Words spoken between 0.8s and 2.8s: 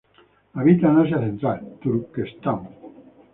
en Asia Central: Turquestán.